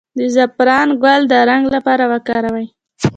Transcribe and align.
د 0.17 0.19
زعفران 0.35 0.89
ګل 1.03 1.21
د 1.31 1.33
رنګ 1.49 1.63
لپاره 1.75 2.03
وکاروئ 2.11 2.67